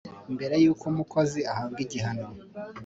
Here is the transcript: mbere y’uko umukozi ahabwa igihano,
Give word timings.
mbere 0.35 0.53
y’uko 0.63 0.83
umukozi 0.91 1.39
ahabwa 1.51 1.79
igihano, 1.85 2.25